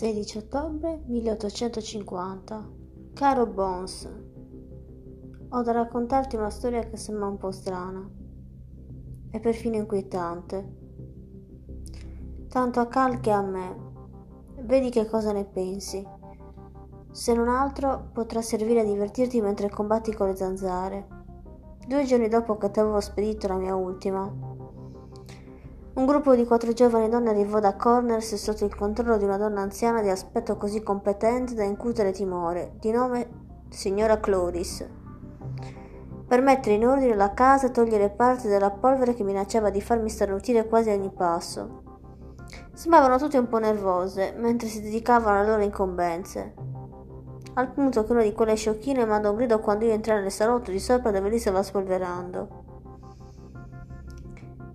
[0.00, 2.70] 16 ottobre 1850
[3.12, 4.10] Caro Bones,
[5.50, 8.08] ho da raccontarti una storia che sembra un po' strana
[9.30, 10.76] e perfino inquietante.
[12.48, 13.76] Tanto a Cal che a me.
[14.62, 16.02] Vedi che cosa ne pensi.
[17.10, 21.08] Se non altro potrà servire a divertirti mentre combatti con le zanzare.
[21.86, 24.49] Due giorni dopo che ti avevo spedito la mia ultima,
[25.92, 29.60] un gruppo di quattro giovani donne arrivò da Corners sotto il controllo di una donna
[29.60, 33.28] anziana di aspetto così competente da incutere timore, di nome
[33.70, 34.86] signora Cloris.
[36.28, 40.08] Per mettere in ordine la casa e togliere parte della polvere che minacciava di farmi
[40.08, 41.82] starnutire quasi ogni passo.
[42.72, 46.54] Sembravano tutte un po' nervose mentre si dedicavano alle loro incombenze.
[47.54, 50.70] Al punto che una di quelle sciocchine mandò un grido quando io entrai nel salotto
[50.70, 52.69] di sopra dove lì stava spolverando.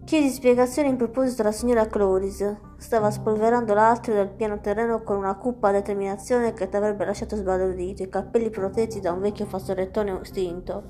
[0.05, 2.57] Chiesi spiegazioni in proposito alla signora Cloris.
[2.77, 8.03] Stava spolverando l'altro del piano terreno con una cupa determinazione che ti avrebbe lasciato sbalordito,
[8.03, 10.83] i capelli protetti da un vecchio fazzolettone stinto.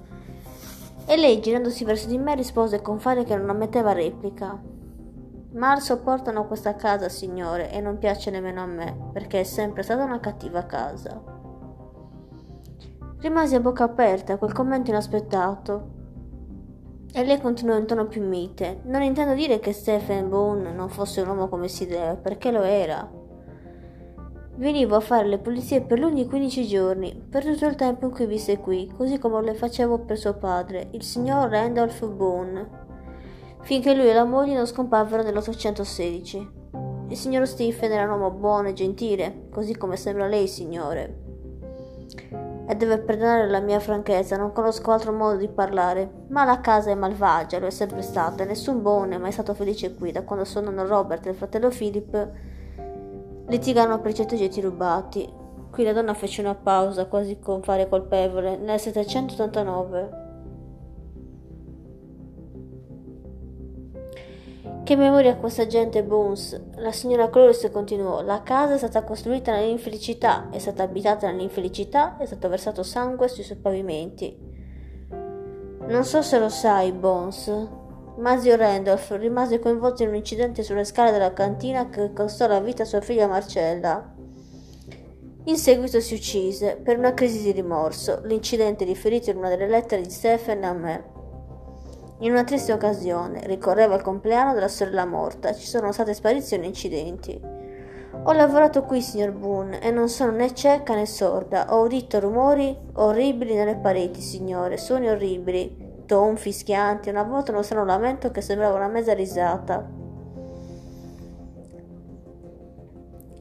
[1.06, 4.62] E lei, girandosi verso di me, rispose con fare che non ammetteva replica.
[5.54, 10.04] Mal sopportano questa casa, signore, e non piace nemmeno a me, perché è sempre stata
[10.04, 11.24] una cattiva casa.
[13.20, 15.95] Rimasi a bocca aperta a quel commento inaspettato.
[17.14, 18.82] E lei continuò in tono più mite.
[18.84, 22.62] Non intendo dire che Stephen Boone non fosse un uomo come si deve, perché lo
[22.62, 23.10] era.
[24.58, 28.26] Venivo a fare le pulizie per lunghi 15 giorni, per tutto il tempo in cui
[28.26, 32.70] visse qui, così come le facevo per suo padre, il signor Randolph Boone,
[33.62, 36.48] finché lui e la moglie non scomparvero nell'816.
[37.10, 41.25] Il signor Stephen era un uomo buono e gentile, così come sembra lei, signore
[42.68, 46.26] e deve perdonare la mia franchezza, non conosco altro modo di parlare.
[46.30, 49.54] Ma la casa è malvagia, lo è sempre stata, e nessun buono è mai stato
[49.54, 52.32] felice qui, da quando suo nonno Robert e il fratello Philip
[53.48, 55.32] litigano per certi oggetti rubati.
[55.72, 60.25] Qui la donna fece una pausa, quasi con fare colpevole, nel 789.
[64.86, 66.62] Che memoria questa gente, Bones!
[66.76, 68.22] La signora Cloris continuò.
[68.22, 73.42] La casa è stata costruita nell'infelicità, è stata abitata nell'infelicità, è stato versato sangue sui
[73.42, 74.38] suoi pavimenti.
[75.88, 77.52] Non so se lo sai, Bones,
[78.18, 82.60] ma zio Randolph rimase coinvolto in un incidente sulle scale della cantina che costò la
[82.60, 84.14] vita a sua figlia Marcella.
[85.46, 88.22] In seguito si uccise per una crisi di rimorso.
[88.26, 91.15] L'incidente riferito in una delle lettere di Stephen a me.
[92.20, 96.68] In una triste occasione, ricorreva il compleanno della sorella morta, ci sono state sparizioni e
[96.68, 97.42] incidenti.
[98.24, 101.76] Ho lavorato qui, signor Boone, e non sono né cieca né sorda.
[101.76, 107.84] Ho udito rumori orribili nelle pareti, signore, suoni orribili, tonfi, schianti, una volta uno strano
[107.84, 109.86] lamento che sembrava una mezza risata.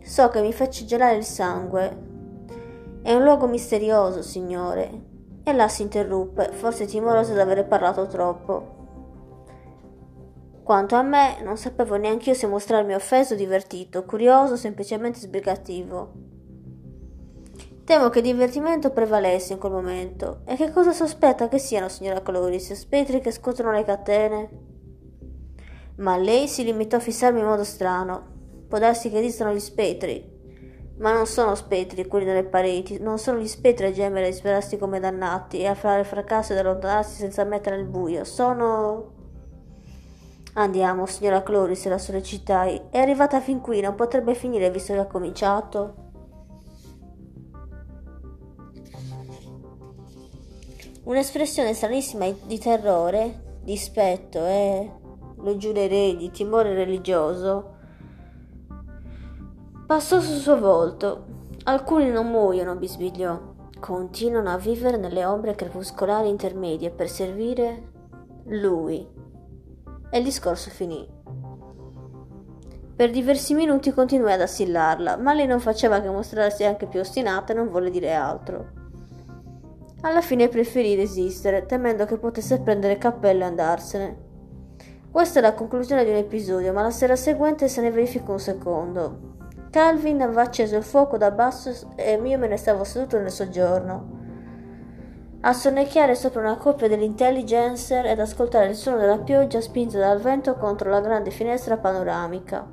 [0.02, 2.02] So che mi faccio gelare il sangue.
[3.02, 5.12] È un luogo misterioso, signore,
[5.44, 8.82] e là si interruppe, forse timoroso di avere parlato troppo.
[10.64, 15.18] Quanto a me, non sapevo neanche io se mostrarmi offeso o divertito, curioso o semplicemente
[15.18, 16.12] sbrigativo.
[17.84, 20.40] Temo che il divertimento prevalesse in quel momento.
[20.46, 22.72] E che cosa sospetta che siano, signora Cloris?
[22.72, 24.50] Spettri che scuotono le catene?
[25.96, 28.32] Ma lei si limitò a fissarmi in modo strano.
[28.66, 30.33] Può darsi che esistano gli spettri,
[30.98, 34.76] ma non sono spettri quelli nelle pareti, non sono gli spettri a gemere e disperarsi
[34.78, 38.24] come dannati e a fare fracasso ed allontanarsi senza mettere nel buio.
[38.24, 39.12] Sono.
[40.56, 42.82] Andiamo, signora Cloris, la sollecitai.
[42.90, 46.02] È arrivata fin qui, non potrebbe finire visto che ha cominciato.
[51.02, 54.90] Un'espressione stranissima di terrore, dispetto e,
[55.36, 57.73] lo giurerei, di timore religioso
[59.86, 61.26] Passò sul suo volto.
[61.64, 63.38] Alcuni non muoiono, bisbigliò.
[63.78, 67.90] Continuano a vivere nelle ombre crepuscolari intermedie per servire
[68.46, 69.06] lui.
[70.08, 71.06] E il discorso finì.
[72.96, 77.52] Per diversi minuti continuai ad assillarla, ma lei non faceva che mostrarsi anche più ostinata
[77.52, 78.66] e non volle dire altro.
[80.00, 84.16] Alla fine preferì resistere, temendo che potesse prendere cappello e andarsene.
[85.10, 88.40] Questa è la conclusione di un episodio, ma la sera seguente se ne verificò un
[88.40, 89.32] secondo.
[89.74, 94.22] Calvin aveva acceso il fuoco da basso e io me ne stavo seduto nel soggiorno
[95.40, 100.54] a sonnecchiare sopra una coppia dell'intelligencer ed ascoltare il suono della pioggia spinta dal vento
[100.54, 102.64] contro la grande finestra panoramica.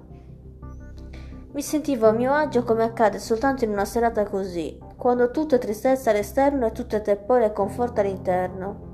[1.53, 5.57] Mi sentivo a mio agio come accade soltanto in una serata così, quando tutto è
[5.57, 8.90] tristezza all'esterno e tutto è tepore e conforto all'interno.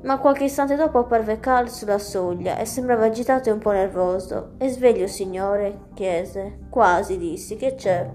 [0.00, 4.52] Ma qualche istante dopo apparve Cal sulla soglia e sembrava agitato e un po' nervoso.
[4.56, 5.86] È sveglio, signore?
[5.94, 6.66] chiese.
[6.70, 7.56] Quasi, dissi.
[7.56, 8.08] Che c'è?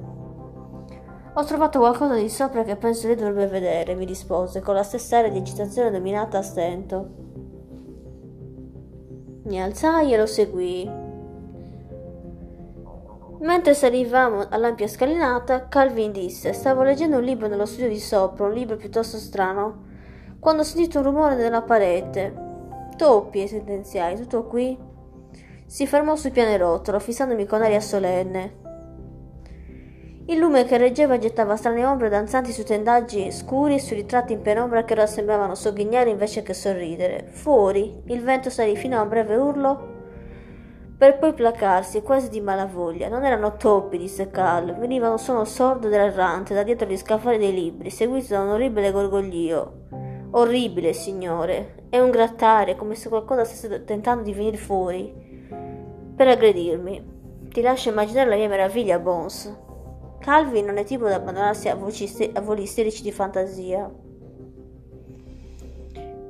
[1.36, 5.18] Ho trovato qualcosa di sopra che penso lei dovrebbe vedere, mi rispose, con la stessa
[5.18, 7.10] aria di agitazione dominata a stento.
[9.44, 10.92] Mi alzai e lo seguii.
[13.40, 18.54] Mentre salivamo all'ampia scalinata, Calvin disse: Stavo leggendo un libro nello studio di sopra, un
[18.54, 19.92] libro piuttosto strano
[20.44, 22.34] quando ho sentito un rumore nella parete.
[22.98, 24.78] Toppie, sentenziai, tutto qui?
[25.66, 28.60] Si fermò sul pianerottolo, fissandomi con aria solenne.
[30.26, 34.42] Il lume che reggeva gettava strane ombre danzanti sui tendaggi scuri e sui ritratti in
[34.42, 37.28] penombra che ora sembravano sogghignare invece che sorridere.
[37.30, 39.92] Fuori, il vento salì fino a un breve urlo
[40.98, 43.08] per poi placarsi quasi di malavoglia.
[43.08, 47.38] Non erano toppi, disse Cal, veniva un suono sordo ed errante da dietro gli scaffali
[47.38, 50.03] dei libri, seguito da un orribile gorgoglio.
[50.36, 51.86] Orribile, signore.
[51.90, 55.14] È un grattare, come se qualcosa stesse tentando di venire fuori
[56.16, 57.12] per aggredirmi.
[57.50, 59.56] Ti lascio immaginare la mia meraviglia, Bones.
[60.20, 63.92] Calvin non è tipo da abbandonarsi a, voci, a voli isterici di fantasia.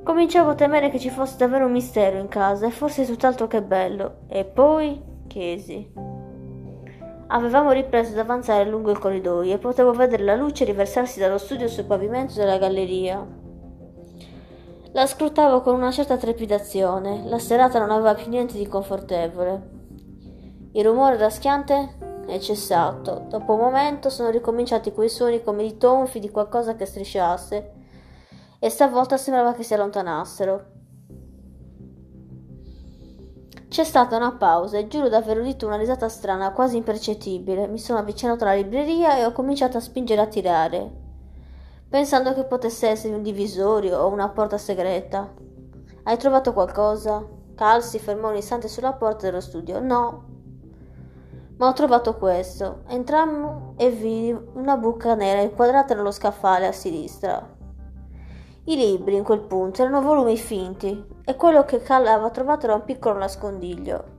[0.02, 3.62] Cominciavo a temere che ci fosse davvero un mistero in casa e forse tutt'altro che
[3.62, 4.16] bello.
[4.28, 5.92] E poi chiesi.
[7.28, 11.68] Avevamo ripreso ad avanzare lungo il corridoio e potevo vedere la luce riversarsi dallo studio
[11.68, 13.42] sul pavimento della galleria.
[14.94, 17.24] La scrutavo con una certa trepidazione.
[17.24, 19.70] La serata non aveva più niente di confortevole.
[20.70, 23.26] Il rumore raschiante è cessato.
[23.28, 27.72] Dopo un momento sono ricominciati quei suoni come di tonfi di qualcosa che strisciasse
[28.60, 30.64] e stavolta sembrava che si allontanassero.
[33.66, 37.66] C'è stata una pausa e giuro d'aver udito una risata strana, quasi impercettibile.
[37.66, 41.02] Mi sono avvicinato alla libreria e ho cominciato a spingere a tirare
[41.94, 45.32] pensando che potesse essere un divisorio o una porta segreta.
[46.02, 47.24] Hai trovato qualcosa?
[47.54, 49.78] Cal si fermò un istante sulla porta dello studio.
[49.78, 50.24] No.
[51.56, 52.82] Ma ho trovato questo.
[52.88, 57.48] Entrammo e vidi una buca nera inquadrata nello scaffale a sinistra.
[58.64, 62.74] I libri in quel punto erano volumi finti e quello che Cal aveva trovato era
[62.74, 64.13] un piccolo nascondiglio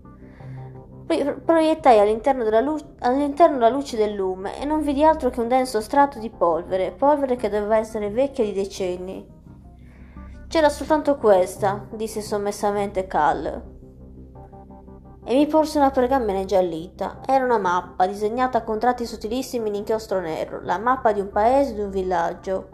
[1.06, 5.80] proiettai all'interno, lu- all'interno la luce del lume e non vidi altro che un denso
[5.80, 9.34] strato di polvere, polvere che doveva essere vecchia di decenni.
[10.48, 13.74] C'era soltanto questa, disse sommessamente Cal.
[15.28, 17.22] E mi porse una pergamena ingiallita.
[17.26, 21.74] Era una mappa, disegnata con tratti sottilissimi in inchiostro nero, la mappa di un paese,
[21.74, 22.70] di un villaggio.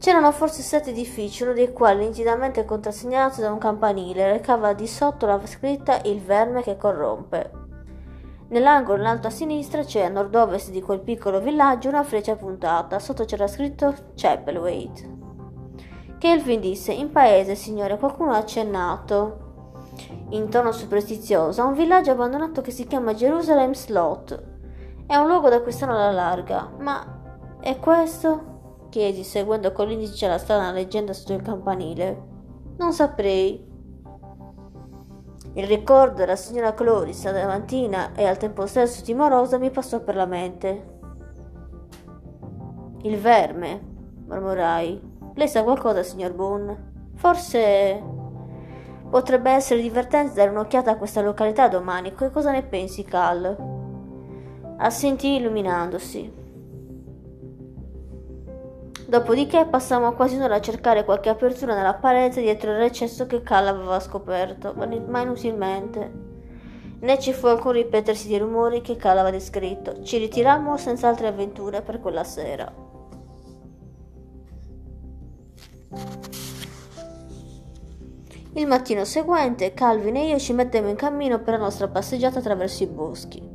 [0.00, 5.26] C'erano forse sette edifici, uno dei quali, nitidamente contrassegnato da un campanile, recava di sotto
[5.26, 7.50] la scritta Il verme che corrompe.
[8.48, 12.98] Nell'angolo in alto a sinistra c'è a nord-ovest di quel piccolo villaggio una freccia puntata,
[12.98, 15.18] sotto c'era scritto Chapelwaite.
[16.16, 19.84] Kelvin disse: In paese, signore, qualcuno ha accennato,
[20.30, 24.44] in tono superstizioso, a un villaggio abbandonato che si chiama Jerusalem Slot.
[25.06, 28.49] È un luogo da quest'anno alla larga, ma è questo?
[28.90, 32.22] Chiesi, seguendo con l'indice la strana leggenda sotto il campanile.
[32.76, 33.66] Non saprei.
[35.54, 40.26] Il ricordo della signora Cloris adamantina e al tempo stesso timorosa mi passò per la
[40.26, 40.98] mente.
[43.02, 43.80] Il verme,
[44.26, 45.00] mormorai.
[45.34, 46.92] Lei sa qualcosa, signor Boone?
[47.14, 48.02] Forse
[49.08, 52.14] potrebbe essere divertente dare un'occhiata a questa località domani.
[52.14, 53.56] Cosa ne pensi, Cal?
[54.76, 56.39] Assentì illuminandosi.
[59.10, 63.66] Dopodiché passammo quasi un'ora a cercare qualche apertura nella parete dietro il recesso che Cal
[63.66, 66.12] aveva scoperto, ma inutilmente.
[67.00, 70.00] Né ci fu alcun ripetersi di rumori che Cal aveva descritto.
[70.04, 72.72] Ci ritirammo senza altre avventure per quella sera.
[78.52, 82.84] Il mattino seguente Calvin e io ci mettemmo in cammino per la nostra passeggiata attraverso
[82.84, 83.49] i boschi.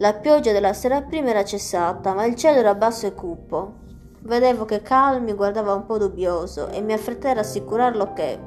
[0.00, 3.74] La pioggia della sera prima era cessata, ma il cielo era basso e cupo.
[4.20, 8.38] Vedevo che Cal mi guardava un po' dubbioso e mi affrettai a rassicurarlo che,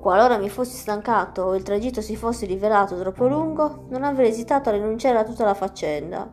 [0.00, 4.70] qualora mi fossi stancato o il tragitto si fosse rivelato troppo lungo, non avrei esitato
[4.70, 6.26] a rinunciare a tutta la faccenda.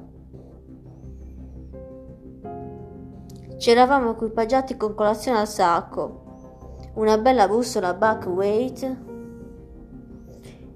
[3.58, 9.11] Ci eravamo equipaggiati con colazione al sacco, una bella bussola Buck Weight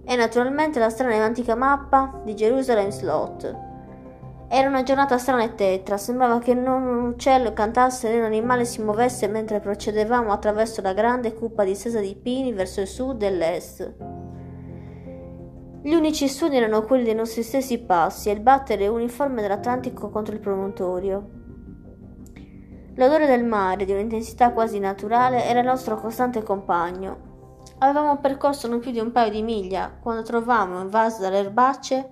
[0.06, 3.74] e naturalmente la strana e antica mappa di Jerusalem Slot.
[4.48, 8.64] Era una giornata strana e tetra, sembrava che non un uccello cantasse né un animale
[8.64, 13.32] si muovesse mentre procedevamo attraverso la grande cuppa distesa di pini verso il sud e
[13.32, 13.94] l'est.
[15.82, 20.34] Gli unici suoni erano quelli dei nostri stessi passi e il battere uniforme dell'Atlantico contro
[20.34, 21.30] il promontorio.
[22.96, 27.25] L'odore del mare, di un'intensità quasi naturale, era il nostro costante compagno.
[27.80, 32.12] Avevamo percorso non più di un paio di miglia quando trovammo, invaso dalle erbacce,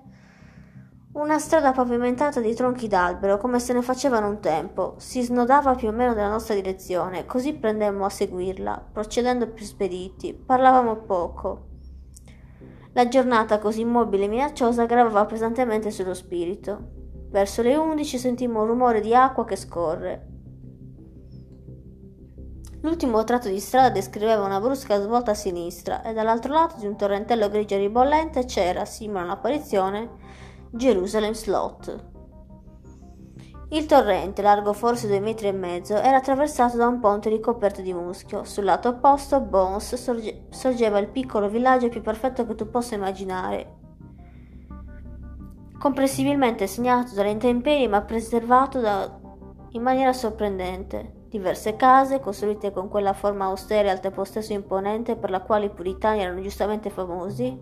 [1.14, 4.94] una strada pavimentata di tronchi d'albero come se ne facevano un tempo.
[4.98, 10.34] Si snodava più o meno nella nostra direzione, così prendemmo a seguirla, procedendo più spediti.
[10.34, 11.68] Parlavamo poco.
[12.94, 16.90] La giornata così immobile e minacciosa gravava pesantemente sullo spirito.
[17.30, 20.33] Verso le undici sentimmo un rumore di acqua che scorre.
[22.84, 26.96] L'ultimo tratto di strada descriveva una brusca svolta a sinistra e dall'altro lato di un
[26.96, 30.10] torrentello grigio ribollente c'era, simile a un'apparizione,
[30.70, 32.04] Jerusalem Slot.
[33.70, 37.94] Il torrente, largo forse due metri e mezzo, era attraversato da un ponte ricoperto di
[37.94, 38.44] muschio.
[38.44, 43.78] Sul lato opposto, Bones, sorge- sorgeva il piccolo villaggio più perfetto che tu possa immaginare.
[45.78, 49.10] Comprensibilmente segnato dalle intemperie ma preservato da...
[49.70, 51.22] in maniera sorprendente.
[51.34, 55.64] Diverse case, costruite con quella forma austera e al tempo stesso imponente per la quale
[55.64, 57.60] i puritani erano giustamente famosi,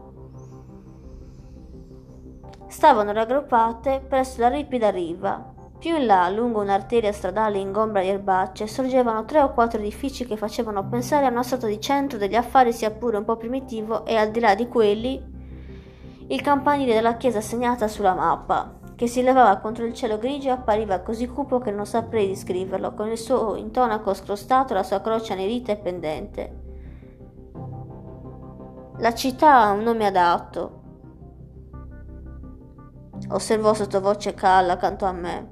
[2.67, 5.55] stavano raggruppate presso la ripida riva.
[5.79, 10.37] Più in là, lungo un'arteria stradale ingombra di erbacce, sorgevano tre o quattro edifici che
[10.37, 14.17] facevano pensare a una sorta di centro degli affari sia pure un po' primitivo e
[14.17, 15.31] al di là di quelli
[16.27, 20.53] il campanile della chiesa segnata sulla mappa che si levava contro il cielo grigio e
[20.53, 25.33] appariva così cupo che non saprei descriverlo, con il suo intonaco scrostato la sua croce
[25.33, 26.61] anerita e pendente.
[28.99, 30.81] La città ha un nome adatto,
[33.31, 35.51] osservò sottovoce Cal accanto a me.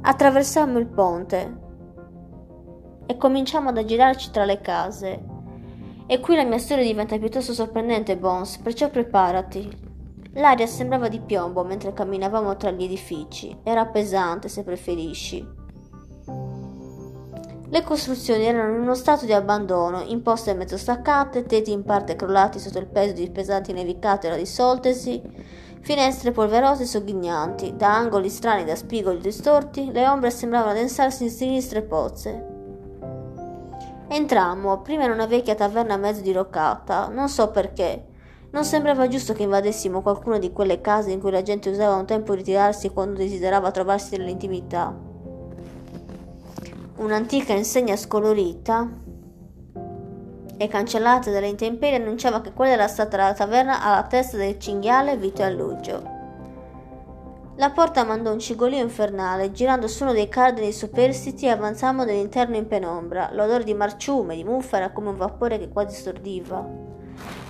[0.00, 1.60] Attraversammo il ponte
[3.06, 5.33] e cominciamo ad aggirarci tra le case.
[6.06, 9.92] E qui la mia storia diventa piuttosto sorprendente, Bones, perciò preparati.
[10.34, 13.56] L'aria sembrava di piombo mentre camminavamo tra gli edifici.
[13.62, 15.62] Era pesante, se preferisci.
[17.70, 22.58] Le costruzioni erano in uno stato di abbandono, imposte mezzo staccate, tetti in parte crollati
[22.58, 25.20] sotto il peso di pesanti nevicate ora dissoltesi,
[25.80, 31.30] finestre polverose e sogghignanti, da angoli strani da spigoli distorti, le ombre sembravano adensarsi in
[31.30, 32.53] sinistre pozze.
[34.14, 38.04] Entrammo, prima in una vecchia taverna mezzo diroccata, non so perché.
[38.52, 42.06] Non sembrava giusto che invadessimo qualcuna di quelle case in cui la gente usava un
[42.06, 44.96] tempo ritirarsi quando desiderava trovarsi nell'intimità.
[46.98, 48.88] Un'antica insegna scolorita
[50.58, 55.16] e cancellata dalle intemperie annunciava che quella era stata la taverna alla testa del cinghiale
[55.16, 56.13] Vito Allugio.
[57.56, 62.56] La porta mandò un cigolio infernale, girando su uno dei cardini superstiti e avanzammo nell'interno
[62.56, 63.30] in penombra.
[63.32, 66.66] L'odore di marciume, di muffa era come un vapore che quasi stordiva.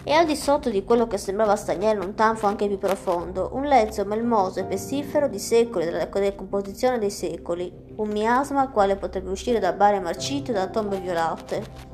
[0.03, 3.63] E al di sotto di quello che sembrava stagnare un tanfo anche più profondo, un
[3.65, 9.59] lezzo melmoso e pestifero di secoli della decomposizione dei secoli, un miasma quale potrebbe uscire
[9.59, 11.94] da bare marcite o da tombe violate.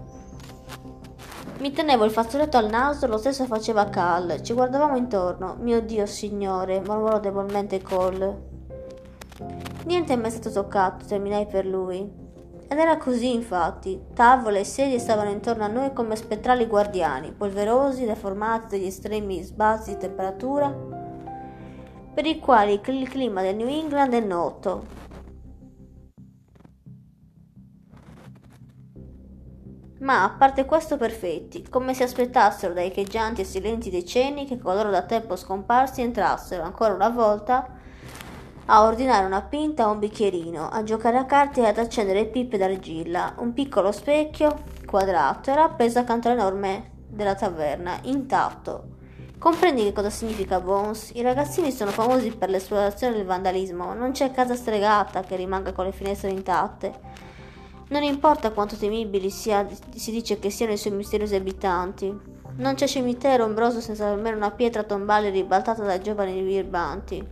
[1.60, 4.40] Mi tenevo il fazzoletto al naso, lo stesso faceva Cal.
[4.40, 5.56] Ci guardavamo intorno.
[5.60, 8.48] Mio Dio, signore, mormorò debolmente Cole.
[9.84, 12.10] Niente è mai stato toccato, terminai per lui.
[12.66, 14.00] Ed era così, infatti.
[14.14, 19.90] Tavole e sedie stavano intorno a noi come spettrali guardiani, polverosi, deformati dagli estremi sbalzi
[19.90, 20.74] di temperatura,
[22.14, 25.08] per i quali il clima del New England è noto.
[30.00, 34.90] Ma a parte questo perfetti, come si aspettassero dai echeggianti e silenti decenni che coloro
[34.90, 37.66] da tempo scomparsi entrassero ancora una volta
[38.72, 42.56] a ordinare una pinta o un bicchierino, a giocare a carte e ad accendere pippe
[42.56, 43.34] d'argilla.
[43.38, 48.98] Un piccolo specchio quadrato era appeso accanto all'enorme della taverna, intatto.
[49.38, 51.10] Comprendi che cosa significa Bones?
[51.14, 55.86] I ragazzini sono famosi per l'esplorazione il vandalismo, non c'è casa stregata che rimanga con
[55.86, 57.28] le finestre intatte.
[57.90, 59.66] Non importa quanto temibili sia,
[59.96, 62.16] si dice che siano i suoi misteriosi abitanti.
[62.54, 67.26] Non c'è cimitero ombroso senza almeno una pietra tombale ribaltata da giovani birbanti.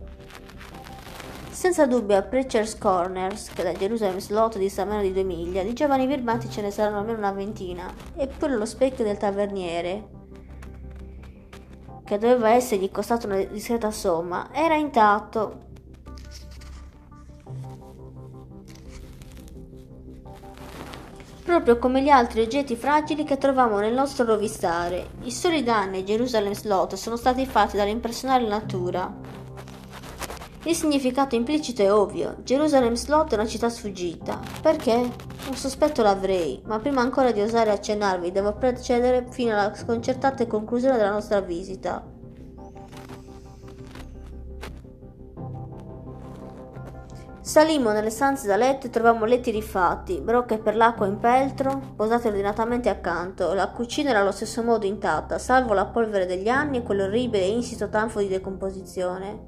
[1.49, 5.71] Senza dubbio a Preacher's Corners, che da Gerusalemme Slot dista meno di due miglia, di
[5.71, 10.07] giovani birbanti ce ne saranno almeno una ventina, eppure lo specchio del taverniere,
[12.03, 15.67] che doveva essergli costato una discreta somma, era intatto
[21.49, 25.07] proprio come gli altri oggetti fragili che troviamo nel nostro rovistare.
[25.23, 29.11] I soli danni a Jerusalem Slot sono stati fatti dall'impressionare natura.
[30.65, 32.35] Il significato implicito è ovvio.
[32.43, 34.39] Jerusalem Slot è una città sfuggita.
[34.61, 34.93] Perché?
[35.47, 40.97] Un sospetto l'avrei, ma prima ancora di osare accennarvi devo procedere fino alla sconcertante conclusione
[40.97, 42.17] della nostra visita.
[47.49, 52.27] Salimmo nelle stanze da letto e trovammo letti rifatti, brocche per l'acqua in peltro, posate
[52.27, 53.55] ordinatamente accanto.
[53.55, 57.49] La cucina era allo stesso modo intatta, salvo la polvere degli anni e quell'orribile e
[57.49, 59.39] insito tanfo di decomposizione.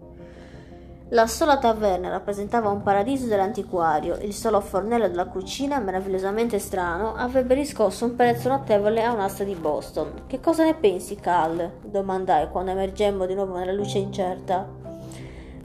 [1.10, 7.54] La sola taverna rappresentava un paradiso dell'antiquario, il solo fornello della cucina, meravigliosamente strano, avrebbe
[7.54, 10.24] riscosso un prezzo notevole a un'asta di Boston.
[10.26, 11.72] Che cosa ne pensi, Cal?
[11.84, 14.91] domandai quando emergemmo di nuovo nella luce incerta.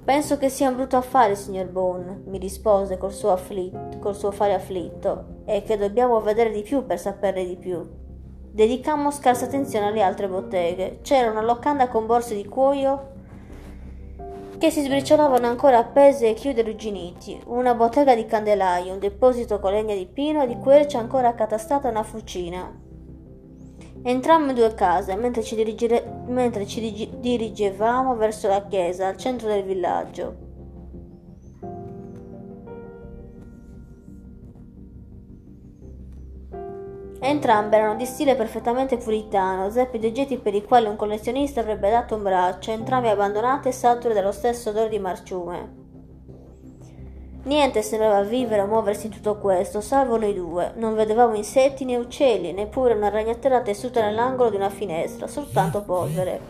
[0.06, 4.30] Penso che sia un brutto affare, signor Bone, mi rispose col suo, afflitto, col suo
[4.30, 7.84] fare afflitto, e che dobbiamo vedere di più per saperne di più.
[8.52, 11.00] Dedicammo scarsa attenzione alle altre botteghe.
[11.02, 13.14] C'era una locanda con borse di cuoio
[14.58, 19.72] che si sbriciolavano ancora appese e chiude rugginiti, una bottega di candelaio, un deposito con
[19.72, 22.85] legna di pino e di quercia ancora accatastata una fucina.
[24.08, 29.48] Entrammo in due case mentre ci, dirigere- mentre ci dirigevamo verso la chiesa al centro
[29.48, 30.36] del villaggio.
[37.18, 41.90] Entrambe erano di stile perfettamente puritano, zeppi di oggetti per i quali un collezionista avrebbe
[41.90, 45.85] dato un braccio, entrambe abbandonate e sature dello stesso odore di marciume.
[47.46, 50.72] Niente sembrava vivere o muoversi in tutto questo, salvo noi due.
[50.74, 56.40] Non vedevamo insetti né uccelli, neppure una ragnatela tessuta nell'angolo di una finestra, soltanto polvere.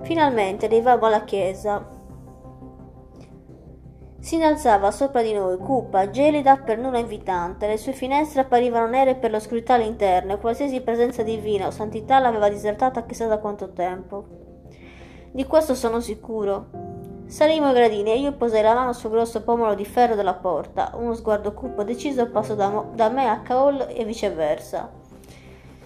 [0.00, 1.86] Finalmente arrivavamo alla chiesa.
[4.20, 7.66] Si innalzava sopra di noi, cupa, gelida, per nulla invitante.
[7.66, 12.48] Le sue finestre apparivano nere per l'oscurità all'interno e qualsiasi presenza divina o santità l'aveva
[12.48, 14.24] disertata chissà da quanto tempo.
[15.30, 16.91] Di questo sono sicuro.
[17.32, 20.90] Salimmo i gradini e io posai la mano sul grosso pomolo di ferro della porta.
[20.96, 24.92] Uno sguardo cupo deciso passò da, mo- da me a Caol e viceversa.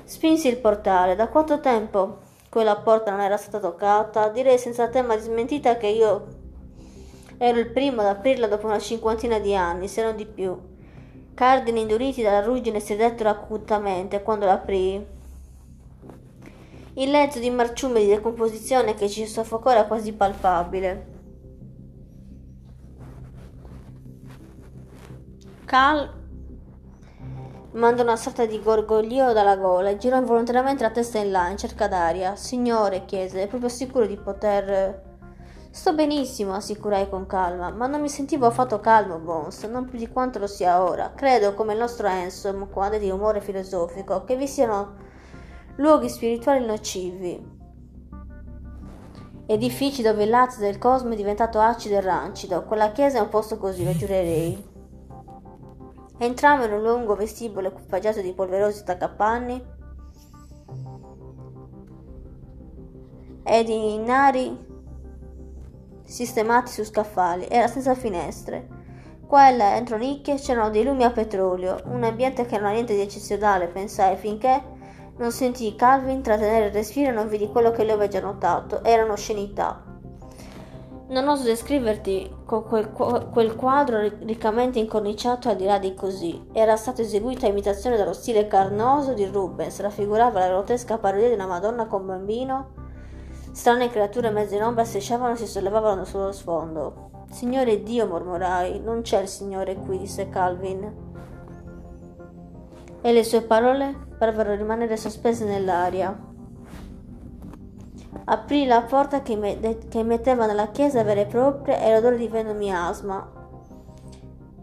[0.02, 1.14] Spinsi il portale.
[1.14, 2.18] Da quanto tempo
[2.50, 4.28] quella porta non era stata toccata?
[4.30, 6.26] Direi senza tema di smentita che io
[7.38, 10.58] ero il primo ad aprirla dopo una cinquantina di anni, se non di più.
[11.32, 15.06] Cardini induriti dalla ruggine sedettero acutamente quando l'aprii.
[16.94, 21.14] Il lezzo di marciume di decomposizione che ci soffocò era quasi palpabile.
[25.66, 26.08] Cal
[27.72, 31.58] mandò una sorta di gorgoglio dalla gola e girò involontariamente la testa in là in
[31.58, 32.36] cerca d'aria.
[32.36, 35.02] Signore, chiese, è proprio sicuro di poter.
[35.70, 40.08] Sto benissimo, assicurai con calma, ma non mi sentivo affatto calmo, Bones, non più di
[40.08, 41.12] quanto lo sia ora.
[41.14, 44.94] Credo, come il nostro Anselm, quando è di umore filosofico, che vi siano
[45.78, 47.54] luoghi spirituali nocivi.
[49.46, 52.62] Edifici dove il lazio del cosmo è diventato acido e rancido.
[52.62, 54.75] Quella chiesa è un posto così, lo giurerei.
[56.18, 59.64] Entrammo in un lungo vestibolo equipaggiato di polverosi taccapanni
[63.42, 64.64] e di nari
[66.04, 67.46] sistemati su scaffali.
[67.48, 68.66] Era senza finestre.
[69.26, 72.94] Qua e entro nicchie, c'erano dei lumi a petrolio, un ambiente che non ha niente
[72.94, 74.62] di eccezionale, pensai, finché
[75.18, 78.84] non sentii Calvin trattenere il respiro e non vidi quello che lui aveva già notato.
[78.84, 79.85] Erano oscenità.
[81.08, 86.48] Non oso descriverti quel, quel, quadro riccamente incorniciato al di là di così.
[86.52, 91.34] Era stato eseguito a imitazione dello stile carnoso di Rubens, raffigurava la grottesca parodia di
[91.34, 92.70] una Madonna con bambino.
[93.52, 97.10] Strane creature mezze in ombra strisciavano e si sollevavano sullo sfondo.
[97.30, 100.92] Signore Dio, mormorai, non c'è il Signore qui, disse Calvin.
[103.00, 106.25] E le sue parole parvero rimanere sospese nell'aria.
[108.28, 112.26] Aprì la porta che, me- che metteva nella chiesa vera e propria e l'odore di
[112.26, 113.30] veno miasma.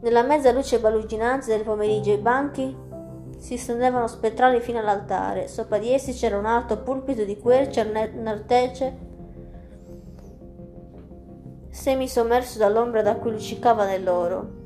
[0.02, 2.76] Nella mezza luce baluginante del pomeriggio i banchi
[3.38, 5.48] si stendevano spettrali fino all'altare.
[5.48, 9.12] Sopra di essi c'era un alto pulpito di quercia nartece
[11.70, 14.63] semi sommerso dall'ombra da cui luccicava nell'oro.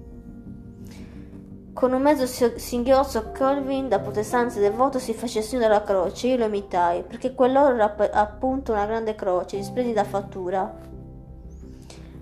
[1.78, 6.26] Con un mezzo singhiozzo Calvin, da protestanza devoto, si fece segno della croce.
[6.26, 10.76] Io lo imitai, perché quell'oro era appunto una grande croce di splendida fattura,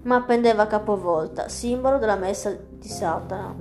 [0.01, 3.55] ma pendeva capovolta, simbolo della messa di Satana.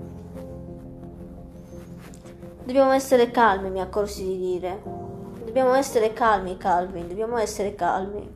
[2.65, 4.83] Dobbiamo essere calmi, mi accorsi di dire.
[5.45, 8.29] Dobbiamo essere calmi, Calvin, dobbiamo essere calmi.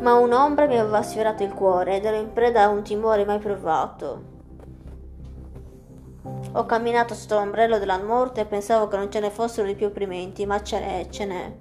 [0.00, 3.38] Ma un'ombra mi aveva sfiorato il cuore ed ero in preda a un timore mai
[3.38, 4.35] provato.
[6.52, 9.86] Ho camminato sotto l'ombrello della morte e pensavo che non ce ne fossero di più
[9.86, 11.52] opprimenti, ma ce n'è, ce n'è.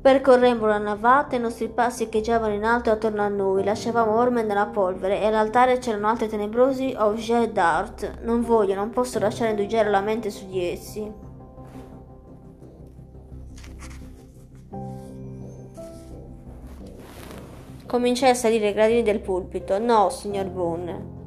[0.00, 4.42] Percorremmo la navata e i nostri passi echeggiavano in alto attorno a noi, lasciavamo orme
[4.42, 8.20] nella polvere e all'altare c'erano altri tenebrosi objet d'art.
[8.22, 11.12] Non voglio, non posso lasciare indugiare la mente su di essi.
[17.86, 19.78] Cominciai a salire i gradini del pulpito.
[19.78, 21.19] No, signor Boone,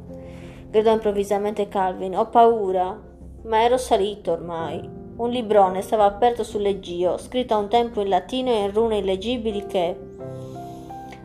[0.74, 2.18] gridò improvvisamente Calvin.
[2.18, 3.00] Ho paura.
[3.44, 4.90] Ma ero salito ormai.
[5.18, 8.98] Un librone stava aperto sul leggio, scritto a un tempo in latino e in rune
[8.98, 9.96] illegibili che,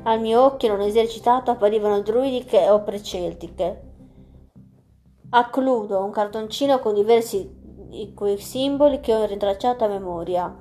[0.02, 3.82] al mio occhio non esercitato, apparivano druidiche o preceltiche.
[5.30, 7.50] Accludo un cartoncino con diversi
[8.36, 10.54] simboli che ho rintracciato a memoria.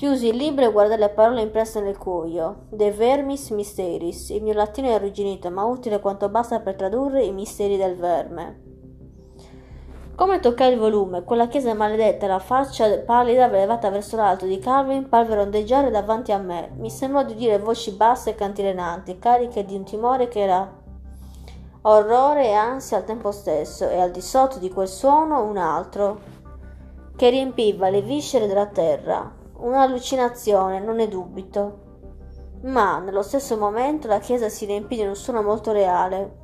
[0.00, 2.60] Chiusi il libro e guardai le parole impresse nel cuoio.
[2.70, 4.30] De vermis mysteris.
[4.30, 8.62] Il mio latino è arrugginito, ma utile quanto basta per tradurre i misteri del verme.
[10.14, 15.06] Come toccai il volume, quella chiesa maledetta la faccia pallida levata verso l'alto di Calvin
[15.06, 16.70] parvero ondeggiare davanti a me.
[16.78, 20.78] Mi sembrò di udire voci basse e cantilenanti, cariche di un timore che era
[21.82, 26.20] orrore e ansia al tempo stesso, e al di sotto di quel suono un altro,
[27.16, 29.36] che riempiva le viscere della terra.
[29.60, 31.88] Un'allucinazione, non ne dubito.
[32.62, 36.38] Ma nello stesso momento la chiesa si riempì di un suono molto reale,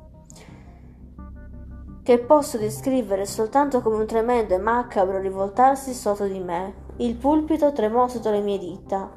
[2.03, 6.85] che posso descrivere soltanto come un tremendo e macabro rivoltarsi sotto di me.
[6.97, 9.09] Il pulpito tremò sotto le mie dita.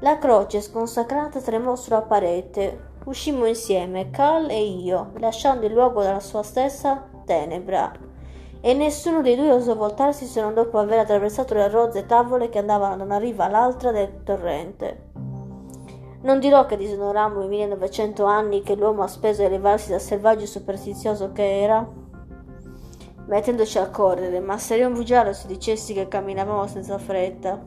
[0.00, 2.90] La croce sconsacrata tremò sulla parete.
[3.04, 8.10] Uscimmo insieme, Cal e io, lasciando il luogo dalla sua stessa tenebra
[8.64, 12.60] e nessuno dei due osò voltarsi se non dopo aver attraversato le rozze tavole che
[12.60, 15.10] andavano da una riva all'altra del torrente.
[16.22, 20.46] Non dirò che disonorammo i 1900 anni che l'uomo ha speso a elevarsi dal selvaggio
[20.46, 21.84] superstizioso che era,
[23.26, 27.60] mettendoci a correre, ma sarei un bugiardo se dicessi che camminavamo senza fretta.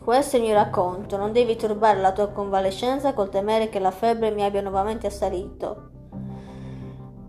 [0.00, 3.90] Questo è il mio racconto, non devi turbare la tua convalescenza col temere che la
[3.90, 5.94] febbre mi abbia nuovamente assalito.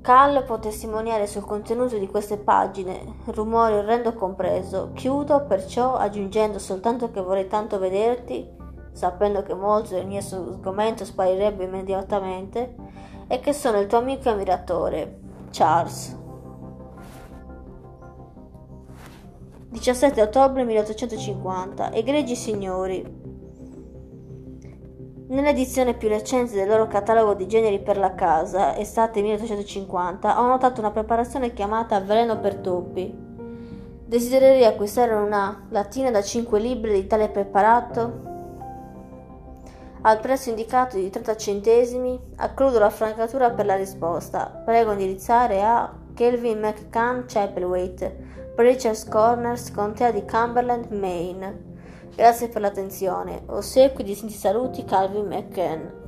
[0.08, 4.92] Cal può testimoniare sul contenuto di queste pagine, rumore orrendo compreso.
[4.94, 8.50] Chiudo perciò aggiungendo soltanto che vorrei tanto vederti,
[8.94, 12.74] sapendo che molto del mio sgomento sparirebbe immediatamente,
[13.28, 15.20] e che sono il tuo amico e ammiratore,
[15.52, 16.18] Charles.
[19.72, 21.92] 17 ottobre 1850.
[21.92, 23.17] Egregi signori,
[25.30, 30.80] Nell'edizione più recente del loro catalogo di generi per la casa, estate 1850, ho notato
[30.80, 33.14] una preparazione chiamata veleno per topi.
[34.06, 38.36] Desidererei acquistare una lattina da 5 libri di tale preparato
[40.04, 42.18] al prezzo indicato di 30 centesimi.
[42.38, 44.62] Accludo la francatura per la risposta.
[44.64, 48.16] Prego indirizzare a Kelvin McCann Chapelwaite,
[48.56, 51.67] Preacher's Corners, contea di Cumberland, Maine.
[52.16, 53.44] Grazie per l'attenzione.
[53.48, 56.07] Ossequi di saluti Calvin McCann.